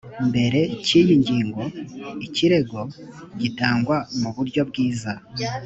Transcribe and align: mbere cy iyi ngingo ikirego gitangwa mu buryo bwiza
mbere 0.29 0.59
cy 0.85 0.91
iyi 0.99 1.13
ngingo 1.21 1.63
ikirego 2.25 2.79
gitangwa 3.41 3.95
mu 4.19 4.29
buryo 4.35 4.61
bwiza 4.69 5.13